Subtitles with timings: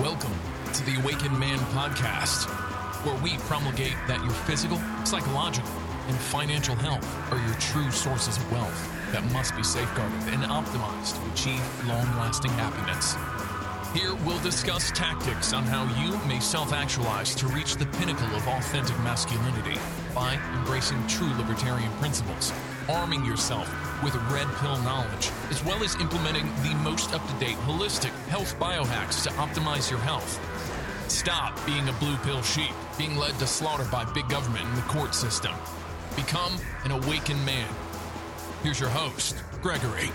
[0.00, 0.34] Welcome
[0.74, 2.50] to the Awakened Man podcast,
[3.02, 5.72] where we promulgate that your physical, psychological,
[6.06, 11.16] and financial health are your true sources of wealth that must be safeguarded and optimized
[11.16, 13.16] to achieve long lasting happiness.
[13.98, 18.46] Here we'll discuss tactics on how you may self actualize to reach the pinnacle of
[18.48, 19.80] authentic masculinity
[20.14, 22.52] by embracing true libertarian principles,
[22.88, 23.68] arming yourself
[24.02, 28.58] with red pill knowledge, as well as implementing the most up to date holistic health
[28.58, 30.40] biohacks to optimize your health.
[31.10, 34.82] Stop being a blue pill sheep, being led to slaughter by big government and the
[34.82, 35.52] court system.
[36.14, 37.68] Become an awakened man.
[38.62, 40.10] Here's your host, Gregory.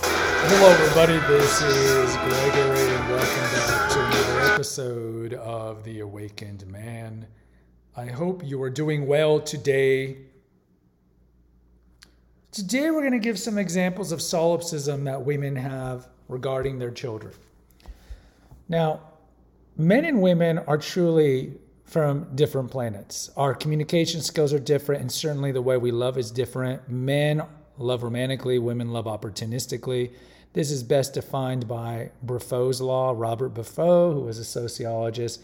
[0.00, 1.18] Hello, everybody.
[1.26, 7.26] This is Gregory, and welcome back to another episode of The Awakened Man.
[7.96, 10.18] I hope you are doing well today.
[12.54, 17.34] Today, we're going to give some examples of solipsism that women have regarding their children.
[18.68, 19.00] Now,
[19.76, 23.28] men and women are truly from different planets.
[23.36, 26.88] Our communication skills are different, and certainly the way we love is different.
[26.88, 27.42] Men
[27.76, 30.12] love romantically, women love opportunistically.
[30.52, 33.14] This is best defined by Briffault's law.
[33.16, 35.42] Robert Briffault, who was a sociologist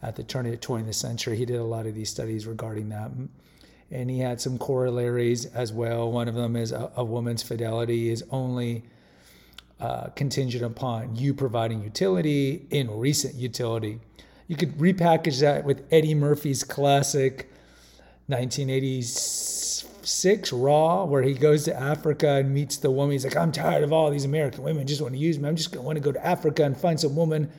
[0.00, 2.88] at the turn of the 20th century, he did a lot of these studies regarding
[2.90, 3.10] that.
[3.92, 6.10] And he had some corollaries as well.
[6.10, 8.82] One of them is a, a woman's fidelity is only
[9.80, 14.00] uh, contingent upon you providing utility in recent utility.
[14.48, 17.52] You could repackage that with Eddie Murphy's classic
[18.28, 23.12] 1986 Raw, where he goes to Africa and meets the woman.
[23.12, 25.48] He's like, I'm tired of all these American women just want to use me.
[25.48, 27.50] I'm just going to want to go to Africa and find some woman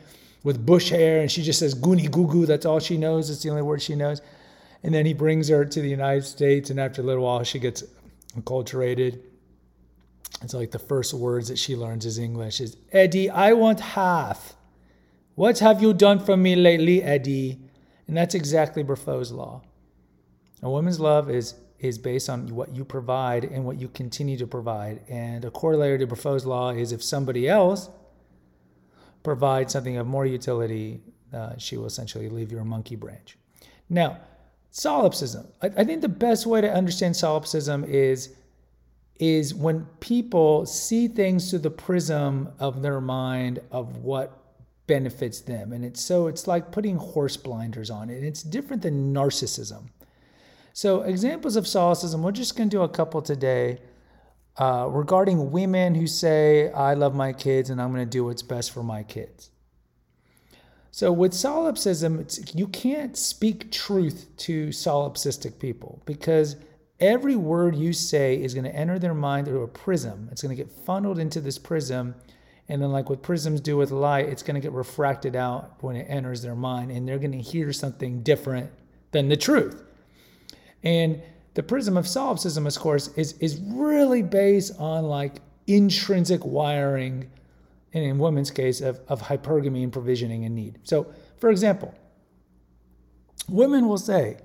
[0.44, 1.22] with bush hair.
[1.22, 2.46] And she just says goony goo goo.
[2.46, 3.30] That's all she knows.
[3.30, 4.22] It's the only word she knows.
[4.84, 6.70] And then he brings her to the United States.
[6.70, 7.84] And after a little while, she gets
[8.38, 9.22] acculturated.
[10.42, 14.56] It's like the first words that she learns is English is Eddie, I want half.
[15.36, 17.60] What have you done for me lately, Eddie?
[18.08, 19.62] And that's exactly Briffault's law.
[20.62, 24.48] A woman's love is is based on what you provide and what you continue to
[24.48, 25.02] provide.
[25.10, 27.90] And a corollary to Briffault's law is if somebody else
[29.22, 31.02] provides something of more utility,
[31.34, 33.38] uh, she will essentially leave you a monkey branch.
[33.90, 34.20] Now,
[34.74, 35.48] solipsism.
[35.62, 38.36] I, I think the best way to understand solipsism is
[39.20, 44.40] is when people see things through the prism of their mind of what
[44.88, 45.72] benefits them.
[45.72, 49.90] And it's so it's like putting horse blinders on it it's different than narcissism.
[50.74, 53.80] So examples of solipsism we're just going to do a couple today
[54.58, 58.44] uh, regarding women who say i love my kids and i'm going to do what's
[58.44, 59.50] best for my kids
[60.94, 66.56] so with solipsism you can't speak truth to solipsistic people because
[67.00, 70.30] every word you say is going to enter their mind through a prism.
[70.32, 72.16] It's going to get funneled into this prism.
[72.70, 75.96] And then, like what prisms do with light, it's going to get refracted out when
[75.96, 76.92] it enters their mind.
[76.92, 78.72] And they're going to hear something different
[79.12, 79.84] than the truth.
[80.84, 81.22] And
[81.56, 85.36] the prism of solipsism, of course, is, is really based on like
[85.68, 87.30] intrinsic wiring,
[87.94, 90.80] and in women's case, of, of hypergamy and provisioning and need.
[90.84, 91.94] So, for example,
[93.48, 94.38] women will say,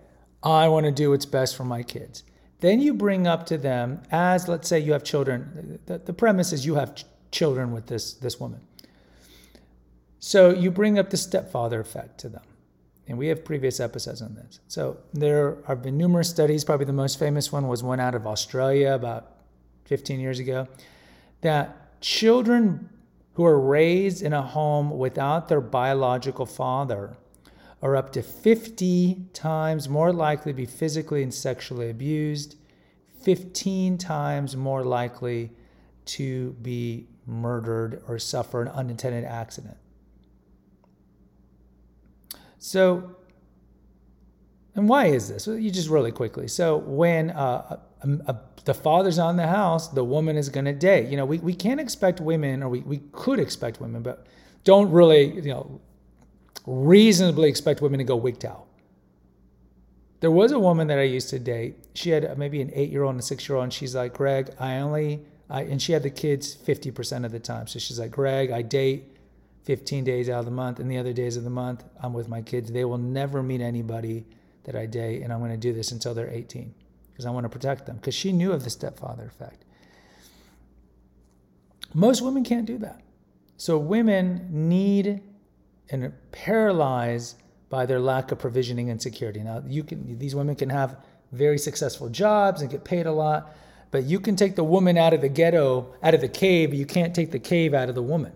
[0.43, 2.25] I want to do what's best for my kids.
[2.61, 6.53] Then you bring up to them, as let's say you have children, the, the premise
[6.53, 8.61] is you have ch- children with this, this woman.
[10.19, 12.43] So you bring up the stepfather effect to them.
[13.07, 14.61] And we have previous episodes on this.
[14.69, 16.65] So there have been numerous studies.
[16.65, 19.37] Probably the most famous one was one out of Australia about
[19.87, 20.69] 15 years ago
[21.41, 22.91] that children
[23.39, 27.17] who are raised in a home without their biological father
[27.81, 32.57] are up to 50 times more likely to be physically and sexually abused,
[33.23, 35.53] 15 times more likely
[36.05, 39.77] to be murdered or suffer an unintended accident.
[42.59, 43.18] So,
[44.75, 45.47] and why is this?
[45.47, 46.49] Well, you just really quickly.
[46.49, 50.73] So, when uh, a, a, the father's on the house, the woman is going to
[50.73, 51.09] date.
[51.09, 54.27] You know, we, we can't expect women, or we, we could expect women, but
[54.65, 55.81] don't really, you know,
[56.67, 58.67] reasonably expect women to go wigged out.
[60.21, 61.77] There was a woman that I used to date.
[61.95, 64.15] She had maybe an eight year old and a six year old, and she's like,
[64.15, 67.69] Greg, I only, I, and she had the kids 50% of the time.
[67.69, 69.17] So she's like, Greg, I date
[69.65, 72.29] 15 days out of the month, and the other days of the month, I'm with
[72.29, 72.73] my kids.
[72.73, 74.27] They will never meet anybody
[74.69, 76.75] that I date, and I'm going to do this until they're 18
[77.11, 77.97] because I want to protect them.
[77.97, 79.65] Because she knew of the stepfather effect.
[81.95, 83.01] Most women can't do that.
[83.57, 85.23] So women need
[85.89, 87.37] and paralyzed
[87.71, 89.41] by their lack of provisioning and security.
[89.41, 90.99] Now, you can these women can have
[91.33, 93.57] very successful jobs and get paid a lot,
[93.91, 96.85] but you can take the woman out of the ghetto, out of the cave, you
[96.85, 98.33] can't take the cave out of the woman.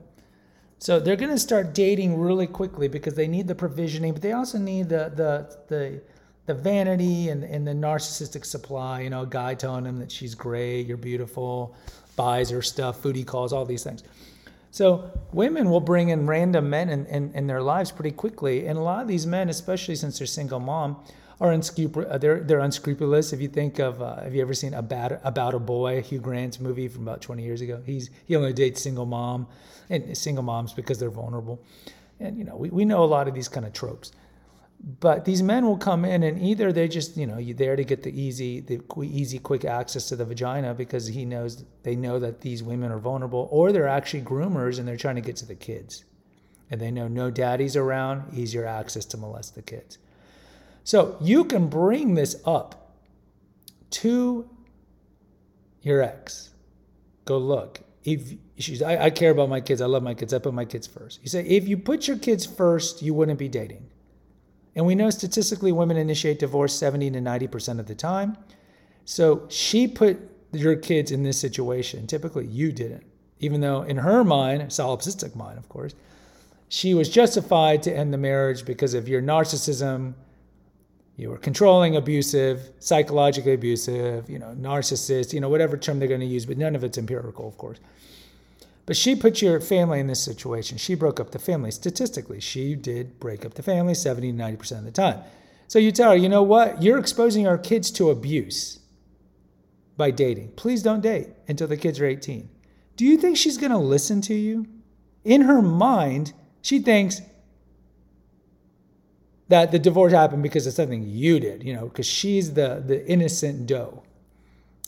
[0.79, 4.33] So they're going to start dating really quickly because they need the provisioning, but they
[4.33, 6.03] also need the the the
[6.47, 9.01] the vanity and, and the narcissistic supply.
[9.03, 11.75] You know, a guy telling them that she's great, you're beautiful,
[12.17, 14.03] buys her stuff, foodie calls, all these things.
[14.71, 18.67] So women will bring in random men in, in, in, their lives pretty quickly.
[18.67, 20.97] And a lot of these men, especially since they're single mom,
[21.43, 22.09] are unscrupulous.
[22.11, 23.35] Uh, they're, they're unscrupulous.
[23.35, 26.59] If you think of, uh, have you ever seen About, About a Boy, Hugh Grant's
[26.59, 27.83] movie from about 20 years ago?
[27.85, 29.47] He's He only dates single mom
[29.91, 31.61] and single moms because they're vulnerable.
[32.19, 34.13] And, you know, we, we know a lot of these kind of tropes
[34.83, 37.85] but these men will come in and either they just you know you're there to
[37.85, 42.19] get the easy the easy quick access to the vagina because he knows they know
[42.19, 45.47] that these women are vulnerable or they're actually groomers and they're trying to get to
[45.47, 46.05] the kids.
[46.71, 49.99] And they know no daddy's around easier access to molest the kids.
[50.85, 52.97] So you can bring this up
[53.91, 54.49] to
[55.83, 56.51] your ex.
[57.27, 57.83] Go look.
[58.05, 59.81] If she's I, I care about my kids.
[59.81, 60.35] I love my kids.
[60.35, 61.21] I put my kids first.
[61.23, 63.92] You say if you put your kids first you wouldn't be dating
[64.75, 68.37] and we know statistically women initiate divorce 70 to 90% of the time.
[69.05, 70.19] So she put
[70.53, 72.07] your kids in this situation.
[72.07, 73.05] Typically, you didn't.
[73.41, 75.95] Even though in her mind, solipsistic mind, of course,
[76.69, 80.15] she was justified to end the marriage because of your narcissism.
[81.17, 86.21] You were controlling, abusive, psychologically abusive, you know, narcissist, you know, whatever term they're going
[86.21, 87.79] to use, but none of it's empirical, of course.
[88.85, 90.77] But she put your family in this situation.
[90.77, 91.71] She broke up the family.
[91.71, 95.21] Statistically, she did break up the family 70 to 90% of the time.
[95.69, 96.83] So you tell her, you know what?
[96.83, 98.81] You're exposing our kids to abuse
[99.97, 100.53] by dating.
[100.57, 102.49] Please don't date until the kids are 18.
[102.97, 104.67] Do you think she's going to listen to you?
[105.25, 107.23] In her mind, she thinks
[109.49, 113.07] that the divorce happened because of something you did, you know, because she's the, the
[113.09, 114.03] innocent doe.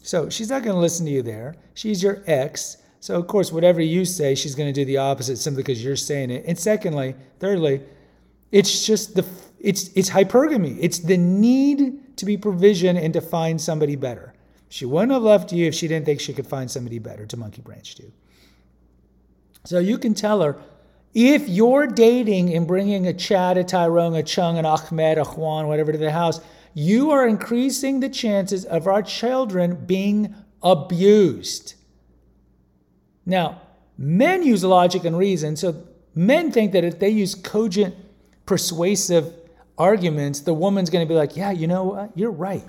[0.02, 1.54] So she's not going to listen to you there.
[1.74, 2.78] She's your ex.
[3.04, 5.94] So, of course, whatever you say, she's going to do the opposite simply because you're
[5.94, 6.46] saying it.
[6.46, 7.82] And secondly, thirdly,
[8.50, 9.26] it's just the
[9.60, 10.78] it's it's hypergamy.
[10.80, 14.32] It's the need to be provisioned and to find somebody better.
[14.70, 17.36] She wouldn't have left you if she didn't think she could find somebody better to
[17.36, 18.04] monkey branch to.
[19.64, 20.56] So you can tell her
[21.12, 25.68] if you're dating and bringing a Chad, a Tyrone, a Chung, an Ahmed, a Juan,
[25.68, 26.40] whatever to the house,
[26.72, 31.74] you are increasing the chances of our children being abused.
[33.26, 33.60] Now,
[33.96, 35.56] men use logic and reason.
[35.56, 35.82] So
[36.14, 37.94] men think that if they use cogent,
[38.46, 39.32] persuasive
[39.78, 42.16] arguments, the woman's going to be like, yeah, you know what?
[42.16, 42.64] You're right.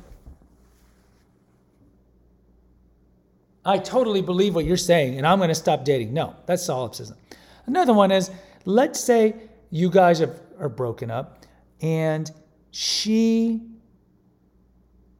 [3.66, 6.14] I totally believe what you're saying, and I'm going to stop dating.
[6.14, 7.18] No, that's solipsism.
[7.66, 8.30] Another one is
[8.66, 9.36] let's say
[9.72, 11.46] you guys are, are broken up
[11.82, 12.32] and
[12.72, 13.62] she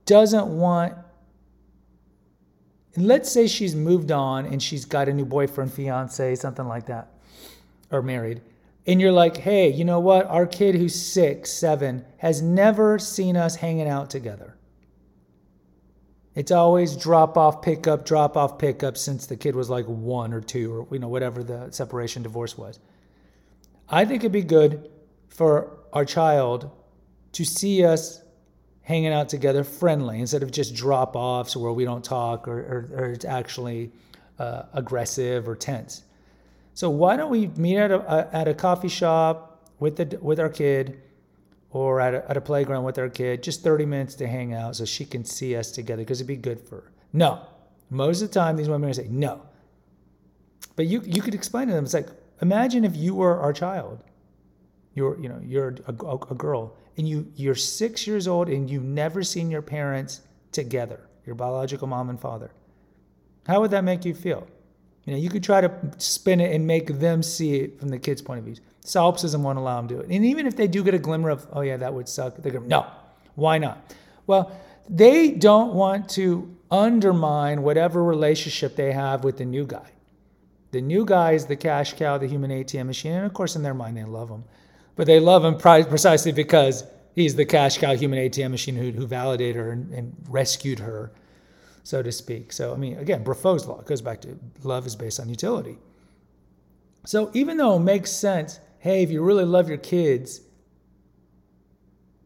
[0.06, 0.94] doesn't want
[2.96, 6.86] and let's say she's moved on and she's got a new boyfriend, fiance, something like
[6.88, 7.12] that,
[7.92, 8.42] or married.
[8.88, 10.28] And you're like, hey, you know what?
[10.28, 14.56] Our kid who's six, seven, has never seen us hanging out together.
[16.36, 19.86] It's always drop off, pick up, drop off, pick up since the kid was like
[19.86, 22.80] one or two or you know whatever the separation divorce was.
[23.90, 24.90] I think it'd be good
[25.30, 26.70] for our child
[27.34, 28.22] to see us
[28.86, 32.90] hanging out together friendly instead of just drop offs where we don't talk or, or,
[33.00, 33.92] or it's actually
[34.38, 36.04] uh, aggressive or tense.
[36.76, 40.50] So why don't we meet at a, at a coffee shop with the with our
[40.50, 41.02] kid
[41.72, 44.76] or at a, at a playground with our kid, just 30 minutes to hang out
[44.76, 46.92] so she can see us together because it'd be good for her.
[47.12, 47.42] No.
[47.90, 49.42] Most of the time these women say no.
[50.76, 54.04] But you you could explain to them, it's like, imagine if you were our child.
[54.94, 58.84] You're, you know, you're a, a girl and you you're six years old and you've
[58.84, 60.22] never seen your parents
[60.52, 62.52] together, your biological mom and father,
[63.48, 64.48] how would that make you feel?
[65.06, 68.00] You know, you could try to spin it and make them see it from the
[68.00, 68.56] kid's point of view.
[68.84, 70.10] Solipsism won't allow them to do it.
[70.10, 72.52] And even if they do get a glimmer of, oh yeah, that would suck, they're
[72.52, 72.88] gonna, no,
[73.36, 73.94] why not?
[74.26, 74.52] Well,
[74.90, 79.92] they don't want to undermine whatever relationship they have with the new guy.
[80.72, 83.64] The new guy is the cash cow, the human ATM machine, and of course, in
[83.64, 84.44] their mind, they love him
[84.96, 89.06] but they love him precisely because he's the cash cow human ATM machine who, who
[89.06, 91.12] validated her and, and, rescued her,
[91.84, 92.54] so to speak.
[92.54, 95.78] So, I mean, again, Briffault's law goes back to love is based on utility.
[97.06, 100.42] So, even though it makes sense, hey, if you really love your kids,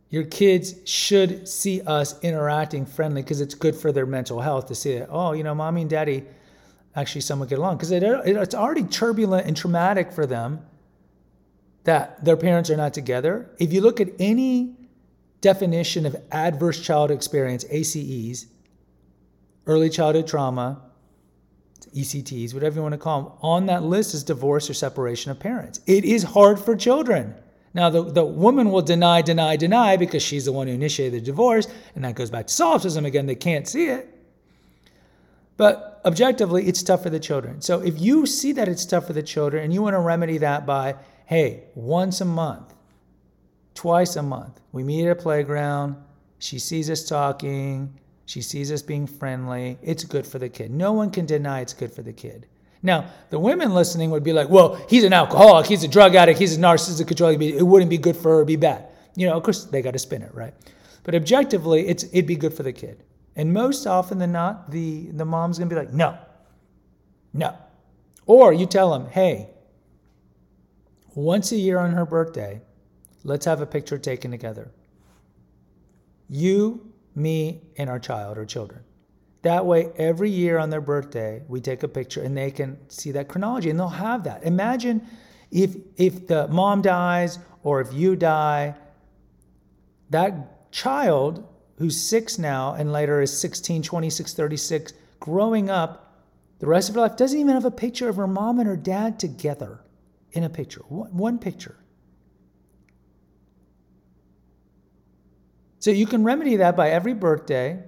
[0.10, 4.76] your kids should see us interacting friendly because it's good for their mental health to
[4.76, 6.26] see that, oh, you know, mommy and daddy
[6.96, 10.60] actually somewhat get along because it, it's already turbulent and traumatic for them
[11.90, 13.50] that their parents are not together.
[13.58, 14.76] If you look at any
[15.42, 18.46] definition of adverse childhood experience, ACEs,
[19.66, 20.84] early childhood trauma,
[21.96, 25.40] ECTs, whatever you want to call them, on that list is divorce or separation of
[25.40, 25.82] parents.
[25.88, 27.34] It is hard for children.
[27.74, 31.26] Now, the, the woman will deny, deny, deny because she's the one who initiated the
[31.26, 33.26] divorce, and that goes back to solipsism again.
[33.26, 34.16] They can't see it.
[35.58, 37.62] But objectively, it's tough for the children.
[37.62, 40.38] So if you see that it's tough for the children and you want to remedy
[40.38, 40.96] that by,
[41.30, 42.74] hey, once a month,
[43.76, 45.96] twice a month, we meet at a playground,
[46.40, 47.94] she sees us talking,
[48.26, 50.72] she sees us being friendly, it's good for the kid.
[50.72, 52.48] No one can deny it's good for the kid.
[52.82, 56.40] Now, the women listening would be like, well, he's an alcoholic, he's a drug addict,
[56.40, 58.88] he's a narcissistic control, it wouldn't be good for her, it'd be bad.
[59.16, 60.56] You know, of course, they got to spin it, right?
[61.04, 63.04] But objectively, it's, it'd be good for the kid.
[63.36, 66.18] And most often than not, the, the mom's gonna be like, no,
[67.34, 67.56] no.
[68.26, 69.52] Or you tell them, hey,
[71.20, 72.62] once a year on her birthday,
[73.24, 74.72] let's have a picture taken together.
[76.30, 78.82] You, me, and our child or children.
[79.42, 83.12] That way, every year on their birthday, we take a picture and they can see
[83.12, 84.44] that chronology and they'll have that.
[84.44, 85.06] Imagine
[85.52, 88.76] if, if the mom dies or if you die,
[90.10, 91.46] that child
[91.78, 96.24] who's six now and later is 16, 26, 36, growing up
[96.60, 98.78] the rest of her life, doesn't even have a picture of her mom and her
[98.78, 99.82] dad together
[100.32, 101.76] in a picture, one, picture.
[105.80, 107.82] So you can remedy that by every birthday,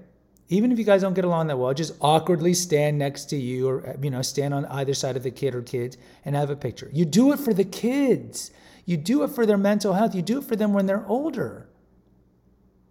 [0.47, 3.67] even if you guys don't get along that well, just awkwardly stand next to you
[3.67, 6.55] or you know stand on either side of the kid or kids and have a
[6.55, 6.89] picture.
[6.93, 8.51] You do it for the kids.
[8.85, 10.15] You do it for their mental health.
[10.15, 11.69] You do it for them when they're older.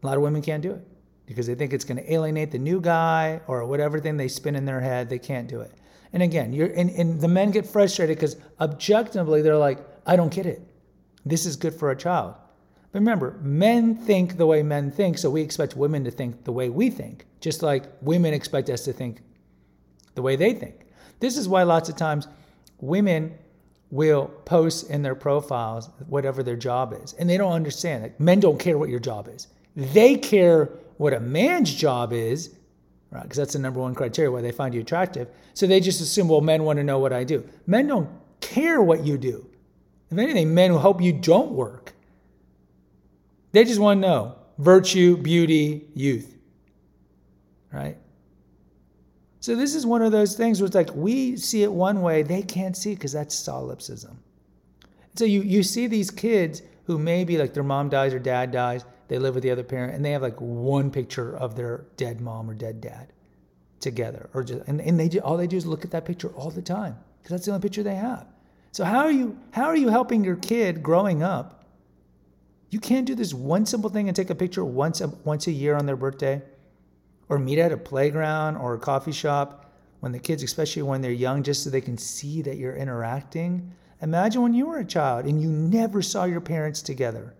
[0.02, 0.86] A lot of women can't do it
[1.26, 4.56] because they think it's going to alienate the new guy or whatever thing they spin
[4.56, 5.08] in their head.
[5.08, 5.72] They can't do it.
[6.12, 10.32] And again, you're and, and the men get frustrated because objectively they're like, I don't
[10.32, 10.60] get it.
[11.24, 12.34] This is good for a child.
[12.92, 16.52] But remember, men think the way men think, so we expect women to think the
[16.52, 19.22] way we think, just like women expect us to think
[20.14, 20.86] the way they think.
[21.20, 22.26] This is why lots of times
[22.80, 23.38] women
[23.90, 28.02] will post in their profiles whatever their job is, and they don't understand.
[28.02, 29.48] Like, men don't care what your job is.
[29.76, 32.54] They care what a man's job is,
[33.10, 33.22] right?
[33.22, 35.28] Because that's the number one criteria why they find you attractive.
[35.54, 37.48] So they just assume, well, men want to know what I do.
[37.66, 38.08] Men don't
[38.40, 39.46] care what you do.
[40.10, 41.92] If anything, men will hope you don't work.
[43.52, 46.36] They just want to know virtue, beauty, youth,
[47.72, 47.96] right?
[49.40, 52.22] So this is one of those things where it's like we see it one way,
[52.22, 54.18] they can't see because that's solipsism.
[55.16, 58.84] So you, you see these kids who maybe like their mom dies or dad dies,
[59.10, 62.20] they live with the other parent, and they have like one picture of their dead
[62.20, 63.12] mom or dead dad
[63.80, 66.48] together, or just and, and they all they do is look at that picture all
[66.48, 68.28] the time because that's the only picture they have.
[68.70, 71.64] So how are you how are you helping your kid growing up?
[72.70, 75.50] You can't do this one simple thing and take a picture once a, once a
[75.50, 76.40] year on their birthday,
[77.28, 81.10] or meet at a playground or a coffee shop when the kids, especially when they're
[81.10, 83.72] young, just so they can see that you're interacting.
[84.02, 87.34] Imagine when you were a child and you never saw your parents together.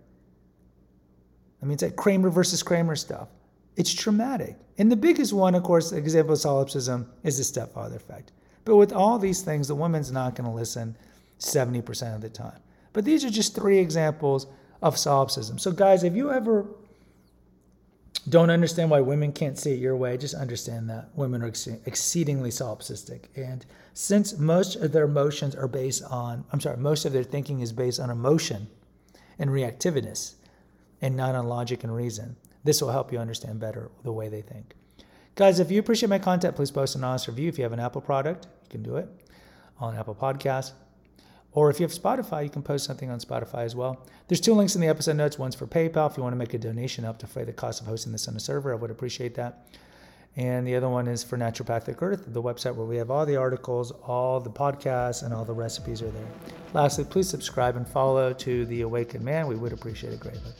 [1.61, 3.29] I mean, it's like Kramer versus Kramer stuff.
[3.75, 4.57] It's traumatic.
[4.77, 8.31] And the biggest one, of course, example of solipsism is the stepfather effect.
[8.65, 10.95] But with all these things, the woman's not going to listen
[11.39, 12.59] 70% of the time.
[12.93, 14.47] But these are just three examples
[14.81, 15.57] of solipsism.
[15.57, 16.65] So, guys, if you ever
[18.29, 21.67] don't understand why women can't see it your way, just understand that women are ex-
[21.85, 23.25] exceedingly solipsistic.
[23.35, 27.61] And since most of their emotions are based on, I'm sorry, most of their thinking
[27.61, 28.67] is based on emotion
[29.39, 30.35] and reactiveness,
[31.01, 32.35] and not on logic and reason.
[32.63, 34.75] This will help you understand better the way they think.
[35.35, 37.49] Guys, if you appreciate my content, please post an honest review.
[37.49, 39.07] If you have an Apple product, you can do it
[39.79, 40.73] on Apple Podcasts.
[41.53, 44.05] Or if you have Spotify, you can post something on Spotify as well.
[44.27, 45.37] There's two links in the episode notes.
[45.37, 47.81] One's for PayPal if you want to make a donation up to pay the cost
[47.81, 48.71] of hosting this on a server.
[48.71, 49.67] I would appreciate that.
[50.37, 53.35] And the other one is for Naturopathic Earth, the website where we have all the
[53.35, 56.27] articles, all the podcasts, and all the recipes are there.
[56.73, 59.47] Lastly, please subscribe and follow to The Awakened Man.
[59.47, 60.51] We would appreciate it greatly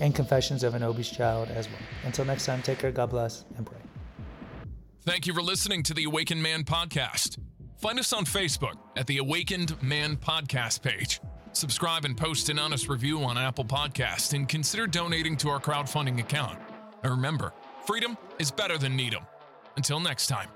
[0.00, 1.78] and Confessions of an Obese Child as well.
[2.04, 3.78] Until next time, take care, God bless, and pray.
[5.02, 7.38] Thank you for listening to the Awakened Man podcast.
[7.78, 11.20] Find us on Facebook at the Awakened Man podcast page.
[11.52, 16.18] Subscribe and post an honest review on Apple Podcast and consider donating to our crowdfunding
[16.20, 16.58] account.
[17.02, 17.52] And remember,
[17.86, 19.24] freedom is better than Needham.
[19.76, 20.48] Until next time.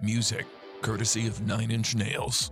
[0.00, 0.46] Music
[0.82, 2.50] courtesy of Nine Inch Nails.